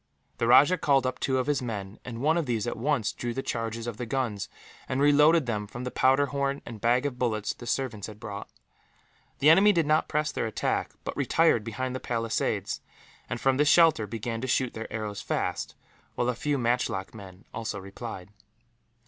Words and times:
The 0.39 0.47
rajah 0.47 0.79
called 0.79 1.05
up 1.05 1.19
two 1.19 1.37
of 1.37 1.45
his 1.45 1.61
men, 1.61 1.99
and 2.03 2.21
one 2.23 2.35
of 2.35 2.47
these 2.47 2.65
at 2.65 2.75
once 2.75 3.11
drew 3.13 3.35
the 3.35 3.43
charges 3.43 3.85
of 3.85 3.97
the 3.97 4.07
guns, 4.07 4.49
and 4.89 4.99
reloaded 4.99 5.45
them 5.45 5.67
from 5.67 5.83
the 5.83 5.91
powder 5.91 6.25
horn 6.25 6.63
and 6.65 6.81
bag 6.81 7.05
of 7.05 7.19
bullets 7.19 7.53
the 7.53 7.67
servants 7.67 8.07
had 8.07 8.19
brought. 8.19 8.49
The 9.37 9.51
enemy 9.51 9.71
did 9.71 9.85
not 9.85 10.07
press 10.07 10.31
their 10.31 10.47
attack, 10.47 10.89
but 11.03 11.15
retired 11.15 11.63
behind 11.63 11.93
the 11.95 11.99
palisades 11.99 12.81
and, 13.29 13.39
from 13.39 13.57
this 13.57 13.67
shelter, 13.69 14.07
began 14.07 14.41
to 14.41 14.47
shoot 14.47 14.73
their 14.73 14.91
arrows 14.91 15.21
fast, 15.21 15.75
while 16.15 16.29
a 16.29 16.33
few 16.33 16.57
matchlock 16.57 17.13
men 17.13 17.45
also 17.53 17.77
replied. 17.77 18.29